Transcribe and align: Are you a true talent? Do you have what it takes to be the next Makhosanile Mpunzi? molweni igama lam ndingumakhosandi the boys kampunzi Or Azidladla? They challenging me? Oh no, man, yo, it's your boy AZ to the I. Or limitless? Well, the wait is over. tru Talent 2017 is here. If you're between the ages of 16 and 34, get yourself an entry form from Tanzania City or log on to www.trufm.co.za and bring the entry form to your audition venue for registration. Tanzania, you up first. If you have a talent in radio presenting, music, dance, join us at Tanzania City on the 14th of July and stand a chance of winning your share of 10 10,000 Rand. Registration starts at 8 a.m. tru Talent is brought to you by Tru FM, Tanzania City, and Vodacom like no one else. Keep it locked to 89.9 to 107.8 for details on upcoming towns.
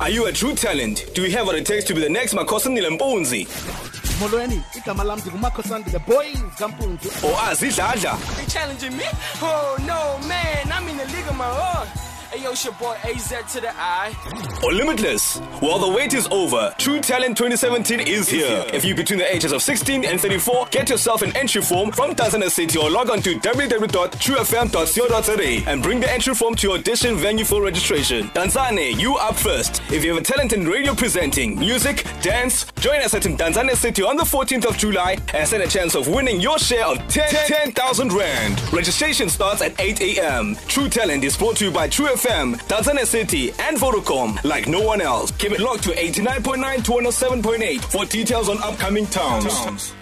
Are 0.00 0.10
you 0.10 0.26
a 0.26 0.32
true 0.32 0.54
talent? 0.54 1.10
Do 1.14 1.22
you 1.22 1.30
have 1.36 1.46
what 1.46 1.56
it 1.56 1.66
takes 1.66 1.84
to 1.86 1.94
be 1.94 2.00
the 2.00 2.08
next 2.08 2.32
Makhosanile 2.34 2.90
Mpunzi? 2.90 3.46
molweni 4.20 4.62
igama 4.76 5.04
lam 5.04 5.18
ndingumakhosandi 5.20 5.90
the 5.90 5.98
boys 5.98 6.38
kampunzi 6.58 7.08
Or 7.24 7.34
Azidladla? 7.50 8.16
They 8.36 8.46
challenging 8.46 8.96
me? 8.96 9.04
Oh 9.42 9.76
no, 9.86 10.18
man, 10.28 10.57
yo, 12.42 12.50
it's 12.52 12.64
your 12.64 12.74
boy 12.74 12.96
AZ 13.04 13.28
to 13.52 13.60
the 13.60 13.70
I. 13.76 14.14
Or 14.62 14.72
limitless? 14.72 15.40
Well, 15.62 15.78
the 15.78 15.88
wait 15.88 16.14
is 16.14 16.26
over. 16.30 16.74
tru 16.78 17.00
Talent 17.00 17.36
2017 17.36 18.00
is 18.00 18.28
here. 18.28 18.64
If 18.72 18.84
you're 18.84 18.96
between 18.96 19.18
the 19.18 19.34
ages 19.34 19.52
of 19.52 19.62
16 19.62 20.04
and 20.04 20.20
34, 20.20 20.66
get 20.70 20.88
yourself 20.90 21.22
an 21.22 21.34
entry 21.36 21.62
form 21.62 21.90
from 21.92 22.14
Tanzania 22.14 22.50
City 22.50 22.78
or 22.78 22.90
log 22.90 23.10
on 23.10 23.20
to 23.22 23.38
www.trufm.co.za 23.38 25.70
and 25.70 25.82
bring 25.82 26.00
the 26.00 26.12
entry 26.12 26.34
form 26.34 26.54
to 26.56 26.66
your 26.68 26.78
audition 26.78 27.16
venue 27.16 27.44
for 27.44 27.62
registration. 27.62 28.28
Tanzania, 28.28 28.98
you 28.98 29.16
up 29.16 29.36
first. 29.36 29.80
If 29.90 30.04
you 30.04 30.12
have 30.14 30.22
a 30.22 30.24
talent 30.24 30.52
in 30.52 30.66
radio 30.66 30.94
presenting, 30.94 31.58
music, 31.58 32.04
dance, 32.20 32.66
join 32.80 33.00
us 33.00 33.14
at 33.14 33.22
Tanzania 33.22 33.74
City 33.76 34.02
on 34.02 34.16
the 34.16 34.24
14th 34.24 34.66
of 34.66 34.76
July 34.76 35.16
and 35.34 35.46
stand 35.46 35.62
a 35.62 35.68
chance 35.68 35.94
of 35.94 36.08
winning 36.08 36.40
your 36.40 36.58
share 36.58 36.84
of 36.86 36.98
10 37.08 37.28
10,000 37.46 38.12
Rand. 38.12 38.72
Registration 38.72 39.28
starts 39.28 39.62
at 39.62 39.78
8 39.80 40.00
a.m. 40.00 40.56
tru 40.66 40.88
Talent 40.88 41.22
is 41.24 41.36
brought 41.36 41.56
to 41.56 41.64
you 41.66 41.70
by 41.70 41.88
Tru 41.88 42.06
FM, 42.06 42.27
Tanzania 42.28 43.06
City, 43.06 43.50
and 43.58 43.76
Vodacom 43.78 44.42
like 44.44 44.68
no 44.68 44.82
one 44.82 45.00
else. 45.00 45.30
Keep 45.32 45.52
it 45.52 45.60
locked 45.60 45.84
to 45.84 45.90
89.9 45.90 46.84
to 46.84 46.90
107.8 46.92 47.80
for 47.84 48.04
details 48.04 48.48
on 48.48 48.62
upcoming 48.62 49.06
towns. 49.06 49.94